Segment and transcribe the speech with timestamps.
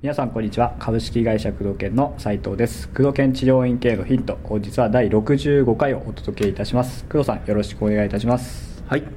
[0.00, 0.76] 皆さんこんにちは。
[0.78, 2.88] 株式会社工藤研の斉藤です。
[2.88, 7.04] 工藤研治療院系のヒント本日は第65回をお届けいたします。
[7.06, 8.82] 工藤さんよろしくお願いいたします。
[8.86, 9.00] はい。
[9.00, 9.08] よ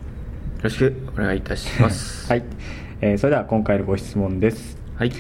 [0.64, 2.28] ろしくお願いいたします。
[2.34, 2.44] はい、
[3.00, 5.12] えーそれでは今回のご質問です、はい。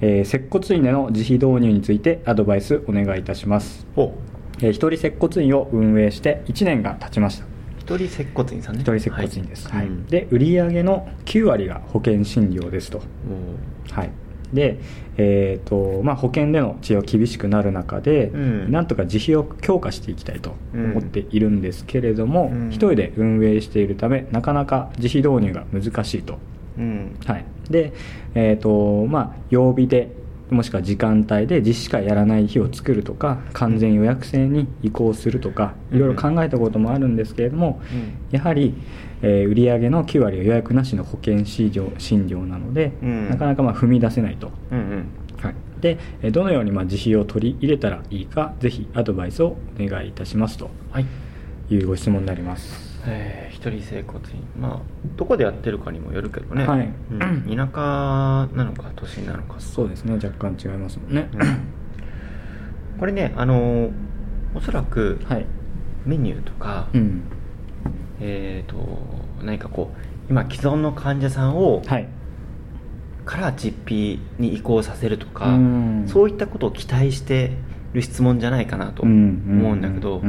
[0.00, 4.12] えー接骨院での自費導入についてアドバイスお願いいたします、お、
[4.60, 7.53] えー一人接骨院を運営して1年が経ちました
[7.84, 8.80] 一人接骨院さんね。
[8.80, 9.86] 一人接骨院です、はい。
[9.86, 12.98] うんで売上の9割が保険診療ですと。
[12.98, 14.10] おはい、
[14.52, 14.78] で、
[15.16, 18.72] えーとまあ、保険での治療厳しくなる中で、うん。
[18.72, 22.68] なんとか自費を強化していきたいと思っているんですけれども、うん。
[22.68, 26.38] 一人で運営しているためなかなか自費導入が難しいと、
[26.78, 27.16] うん。
[27.26, 27.92] はい、で、
[28.34, 30.10] えーとまあ、曜日で
[30.54, 38.74] もしくは時間帯で実施会やらない日を作るとか完全予約制に移行するとかうんいろいろ考えたこともあるんですけれども、うんやはり、
[39.22, 44.50] えー売上の9割は予約なしの保険診療診療なので、うんなかなかまあ踏み出せないと。
[44.72, 45.06] うんうん。
[45.40, 51.06] はい、でえーどのようにまあ自費を取り入れたらいいかぜひアドバイスをお願いいたしますとはい。
[51.70, 54.42] いうご質問になりますえー、一人整骨院。
[54.58, 54.80] まあ、
[55.16, 56.66] どこでやってるかにもよるけどね。
[56.66, 56.88] はい。
[57.10, 57.44] うん。
[57.44, 59.56] 田舎なのか、都心なのか。
[59.58, 60.14] そうですね。
[60.14, 62.98] 若干違いますもんね、うん。
[62.98, 63.92] これね、あのー
[64.54, 65.46] おそらく、はい。
[66.06, 67.22] メニューとか、うん。
[68.20, 68.76] えっ、と、
[69.42, 69.96] 何かこう、
[70.30, 72.08] 今既存の患者さんを、はい。
[73.24, 76.04] から実費に移行させるとか、うん。
[76.06, 77.52] そういったことを期待して
[77.94, 80.22] る質問じゃないかなと思うんだけど、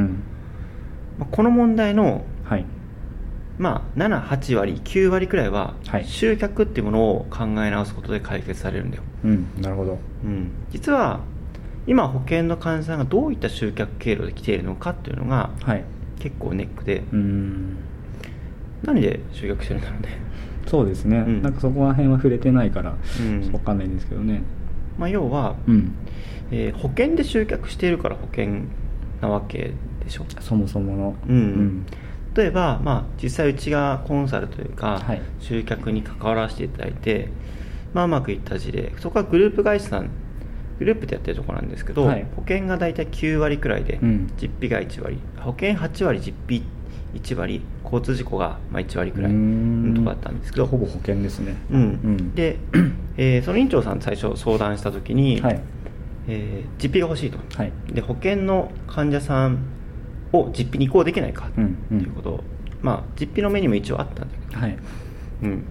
[1.30, 2.64] この問題の、はい。
[3.58, 6.04] まあ、78割9割くらいは、はい。
[6.04, 9.98] 集客っていうものを考え直すことで解決されるんだよ、うんなるほど。
[10.24, 11.20] うん、実は
[11.86, 15.84] 今保険の患者さんがどういった集客経路で来ているのかっていうのがはい。
[16.18, 17.76] 結構ネックで、うん。
[18.82, 20.08] 何で集客してるんだろうね、
[20.66, 21.42] そうですね、うん。
[21.42, 23.52] なんかそこら辺は触れてないからうん。
[23.52, 24.42] わかんないんですけどね。
[24.98, 25.94] まあ、要は、うん。
[26.50, 28.64] えー保険で集客しているから保険
[29.20, 29.72] なわけ
[30.04, 30.26] でしょ。
[30.40, 31.16] そもそもの。
[31.28, 31.86] うん
[32.36, 35.22] 例えば、まあ、実際うちがコンサルというか、はい。
[35.40, 37.28] 集客に関わらせていただいて、
[37.94, 40.10] まあ、うまくいった事例そこはグループ会社さん
[40.78, 42.26] グループでやってるところなんですけど、はい。
[42.36, 44.30] 保険が大体9割くらいで、うん。
[44.40, 45.18] 実費が1割。
[45.38, 46.62] 保険8割実費
[47.14, 49.88] 1割交通事故がまあ1割くらいうん。
[49.88, 50.66] のところだったんですけど。
[50.66, 51.54] ほぼ保険ですね。
[51.70, 51.80] うん。
[51.80, 52.34] うん。
[52.34, 52.58] で、
[53.16, 55.60] えーその院長さんと最初相談した時に、はい。
[56.28, 57.72] えー実費が欲しいと、はい。
[57.90, 59.58] で保険の患者さん
[60.32, 62.00] を実費に移行できないかとうんうん。
[62.00, 62.30] いうこと。
[62.30, 62.44] を、
[62.82, 64.78] まあ実費のメニューも一応あったんだけど、はい。
[65.42, 65.64] うん、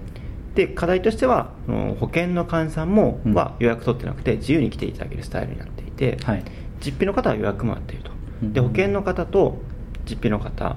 [0.54, 1.52] で課題としては
[2.00, 3.34] 保険の患者さんも、うん。
[3.34, 6.44] は予約取ってなくて自由に来ていただけるスタイルになっていて、はい。
[6.82, 8.12] 実費の方は予約もあっていると。
[8.44, 8.54] うん。
[8.54, 9.58] で保険の方と
[10.06, 10.76] 実費の方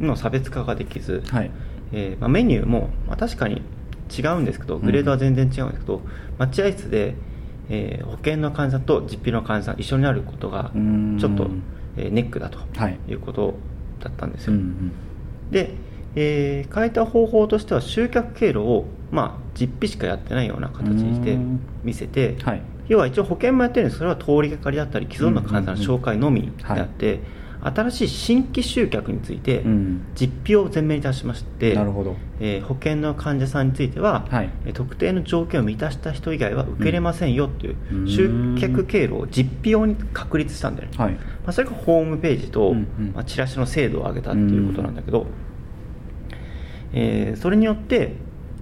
[0.00, 1.50] の差別化ができず、はい。
[1.92, 3.60] えーまあ、メニューも、まあ、確かに
[4.16, 6.00] 違うんですけどグレードは全然違うんですけど、
[6.38, 7.14] 待合室で、
[7.68, 11.18] えー保険の患者さんと実費の患者さん一緒になることがうん。
[11.20, 11.48] ちょっと、
[11.96, 12.98] えーネックだとはい。
[13.08, 13.54] いうこと
[14.00, 14.92] だったんですよ、うんうん。
[15.50, 15.74] で、
[16.14, 21.60] えー変えた方法としては集客経路を、まあ、実費しかやってないような形にしてうん。
[21.84, 22.62] 見せて、はい。
[22.88, 27.20] 要は一応保険もやってるんですそれは通りがかりだったり既存の患者の紹介のみであって、
[27.64, 30.02] 新しい新規集客についてうん。
[30.16, 32.16] 実費を前面に出しまして、なるほど。
[32.40, 34.50] えー保険の患者さんについては、はい。
[34.66, 38.08] えー特定の条件を満たした人以外は受けれませんよっていううん。
[38.08, 41.12] 集客経路を実費用に確立したんだよね、はい。
[41.12, 43.12] まあ、それがホームページと、うんうん。
[43.14, 45.26] まあ、チラシの精度を上げたっていうことなんだけど、
[46.92, 48.14] えーそれによって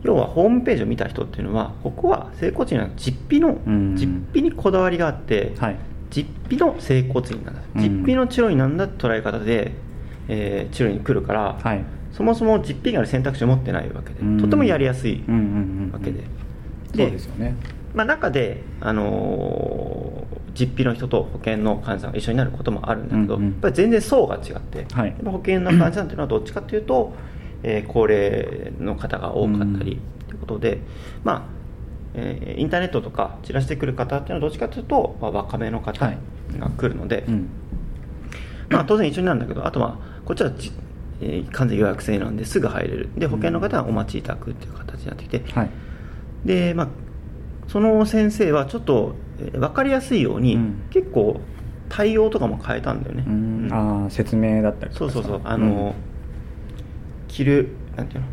[0.03, 3.97] 要はホームページを見た人っていうのはここは整骨院は実費のうん。
[3.97, 5.77] 実費にこだわりがあって、はい
[6.10, 7.62] 実費の整骨院なんだ。
[7.76, 7.82] うん。
[7.82, 9.72] 実費の治療院なんだって捉え方で、
[10.28, 11.84] えー治療に来るから、はい。
[12.12, 14.38] そもそも実費がある選択肢を持ってないわけで、うん。
[14.41, 15.22] とてもやりやすい
[15.93, 16.25] わけで、
[16.94, 17.54] そうですよね。
[17.94, 25.15] まあ、中で、あのー実費の人と保険の患者さんが一緒になることもあるんだけど、うんうんやっぱり全然層が違って、はい。
[25.25, 27.12] 保険の患者さんというのはどっちかというと、
[27.62, 30.29] えー高齢の方が多かったりうん。
[30.29, 30.81] ということで、
[31.23, 31.59] まあ
[32.14, 36.18] えーインターネットとか散らしてくる方っていうのはどっちかというと、まあ、若めの方はい。
[36.58, 37.48] が来るので、うん。
[38.68, 40.72] まあ、当然一緒になるんだけどあとはこっちはじ、
[41.20, 43.08] えー完全予約制なんですぐ入れる。
[43.16, 45.70] で保険の方はお待ちいただくっていう形になってきて、はい。
[46.44, 46.88] で、まあ、
[47.68, 50.82] その先生はちょっと、えー分かりやすいように、うん。
[50.90, 51.40] 結構
[51.88, 53.64] 対応とかも変えたんだよね、うん。
[53.66, 53.72] うん。
[53.72, 55.40] ああ説明だったりとかそうそうそう。
[55.44, 55.94] あの、
[57.28, 58.26] 着るなんていうの？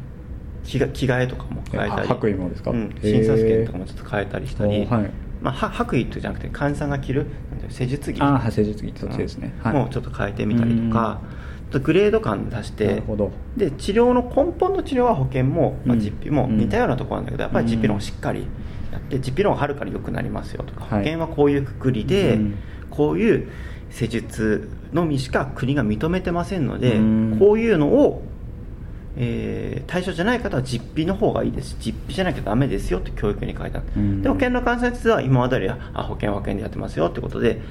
[0.67, 2.01] 着が着替えとかも変えたり。
[2.03, 2.71] え白衣もですか？
[2.71, 5.11] うん、診察券とかもちょっと変えたりしたり、おはい。
[5.41, 7.27] まあ、は白衣ってじゃなくて患者さんが着る。
[7.69, 8.21] 施術着。
[8.21, 9.73] ああ施術着そっちですね、はい。
[9.73, 11.21] もうちょっと変えてみたりとか。
[11.69, 13.31] とグレード感出しなてるほど。
[13.57, 16.01] で治療の根本の治療は保険も、まあ、うん。
[16.01, 18.47] 実費も似たようなところなんだけど、やっぱり実費の方がしっかり
[18.91, 20.89] やって実費の方がはるかに良くなりますよとか、はい。
[20.89, 22.55] 保険はこういうくくりで、うん。
[22.89, 23.49] こういう
[23.89, 27.37] 施術のみしか国が認めてませんので、うん。
[27.37, 28.23] こういうのを、
[29.17, 31.77] えー対象じゃない方は実費の方がいいです。
[31.79, 34.21] 実費じゃなきゃダメですよって教育に書いてある、うん。
[34.21, 37.61] で保険の監査術は今までよりはあ保険は保険でやってますよってことで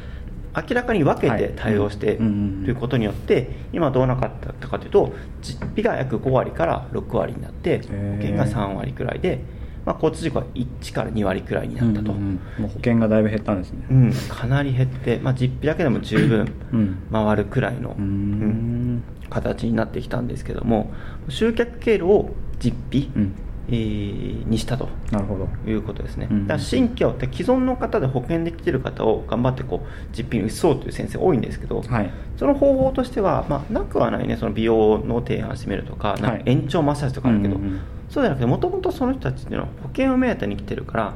[0.56, 5.12] 明らかに分けて対応していることによって、今どうなかったかというと
[5.42, 8.22] 実費が約5割から6割になって保ー。
[8.22, 9.40] 険が3割くらいで、
[9.84, 13.86] まあ、交通事故は1から2割くらいになったと、うんうん保険がだいぶ減ったんですね。
[13.90, 16.98] うん、かなり減って、まあ、実費だけでも十分うん。
[17.12, 19.02] 回るくらいの、うーん
[19.40, 20.92] 形になってきたんですけども
[21.28, 23.34] 集客経路を実費、うん。
[23.68, 25.48] えーにしたとなるほど。
[25.68, 26.46] いうことですね、うん。
[26.46, 32.10] だから新規を既存の方で保険できてる方を頑張ってこう実費に移そうという先生多いんですけど、はい。
[32.36, 37.80] その方法としては、まあ、なくはないねその美容の提案してみるとかなんか延長マッサージとかあるけど、うんうんうん。
[38.08, 41.14] そうじゃなくてもともとその人たちっていうのは保険を目当てに来てるから、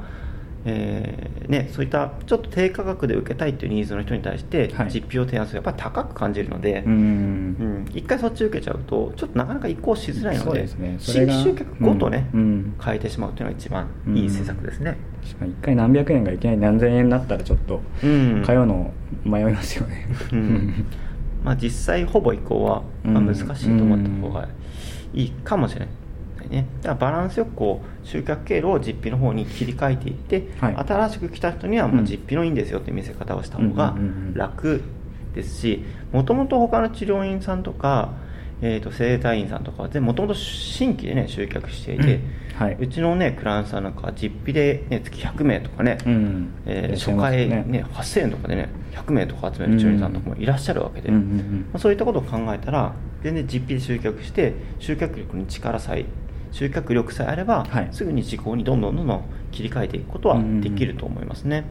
[0.65, 4.91] えーね、そういったちょっと低価格で受けたいっていうニーズの人に対してはい。
[4.91, 6.93] 実費を提案するとやっぱり高く感じるので、うん。
[6.93, 10.97] うん一回そっち受けちゃうとちょっとなかなか移行しづらいのでね。
[10.99, 12.41] 新規集客ごとね、うん。
[12.41, 12.75] うん。
[12.83, 18.43] 変えてしまうというのが一番いい施策ですね、確かに1回何百円がいきなり何千円になったらちょっとうん。
[18.45, 18.93] 通うの
[19.25, 20.09] 迷いますよね。
[20.33, 20.85] うん。
[21.45, 24.49] まあ、実際ほぼ移行は、難しいと思った方が
[25.15, 25.89] いいかもしれない
[26.51, 26.67] ね。
[26.83, 30.77] だからバランスよくこう集客経路を実費の方に切り替えていって、はい。
[30.77, 33.97] 新しく来た人にはもう実費のいいんですよっていう見せ方をした方が
[34.35, 34.83] 楽
[35.35, 38.13] ですしもともと他の治療院さんとか、
[38.63, 42.23] えー、と整体院さんとかはもともと新規でね集客していて、うん。
[42.57, 42.77] はい。
[42.79, 46.53] うちのねクライアントさんなんかは実費で、ね、月100名とかね、うん。
[46.67, 51.69] えー初回、ね、8000円とかでね100名とか集める治療院さんとかもいらっしゃるわけで、うんうんうん。
[51.73, 52.93] まあ、そういったことを考えたら
[53.23, 56.05] 全然実費で集客して集客力に力さえ
[56.53, 57.89] 集客力さえあれば、はい。
[57.93, 61.65] すぐに時効にどんどんどんどん切り替えていくことはできると思いますね、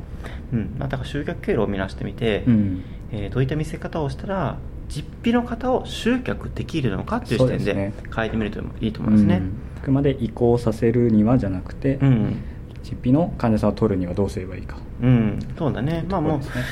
[0.54, 0.76] うん。
[0.78, 2.84] まあ、だから集客経路を見直してみて、うん。
[3.12, 9.38] えーどういった見せ方をしたら実費の方を集客できるのかっていう視点で変えてみるといいと思いますね。
[9.38, 9.54] うん。
[9.78, 12.38] あくまで移行させるにはじゃなくて、うん、
[12.84, 14.78] 実費の患者さんを取るにはどうすればいいか。
[15.02, 16.06] うん、そうだね。
[16.10, 16.64] まあもうそうですね。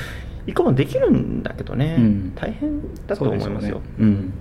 [0.46, 2.32] 一個もできるんだけどね、うん。
[2.34, 3.50] 大変だと思いますよ。
[3.50, 3.82] そうですよね。
[4.00, 4.32] うん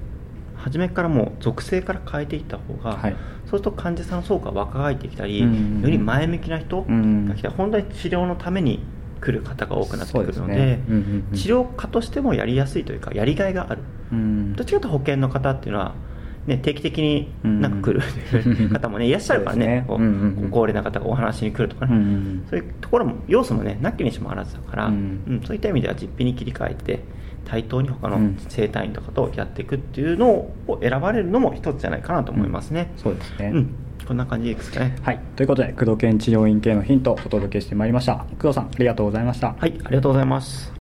[0.57, 3.15] 初めからもう属性から変えていった方が、はい。
[3.45, 8.79] そうすると患者さんの層が若返ってきたり、うんより前向きな人うんが来たら本当に治療のために
[9.21, 10.83] 来る方が多くなってくるのでね。
[10.89, 11.37] うんうんうん。
[11.37, 13.81] 治療家としてもやりやすいというかやりがいがある。
[14.11, 14.53] うん。
[14.55, 15.95] どっちかというと保険の方っていうのは、
[16.45, 18.05] ね、定期的になんか来る
[18.59, 19.85] うん方もね いらっしゃるからねね。
[19.87, 20.49] こううんうんうん。
[20.49, 27.03] 高齢な方がお話しに来るとかね、うんうんそういうところも要素もねなきにしもあらずだから、ううんんそういった意味では実費に切り替えて
[27.47, 28.37] 対等に他のうん。
[28.49, 33.75] 整体院とかとやっていくっていうのを選ばれるのも一つじゃないかなと思いますね、そうですね、うん。
[34.07, 34.95] こんな感じですかね。
[35.01, 35.19] はい。
[35.35, 38.25] ということで工藤健治療院系のヒントをお届けしてまいりました。
[38.39, 39.55] 工藤さんありがとうございました。
[39.57, 40.76] はいありがとうございます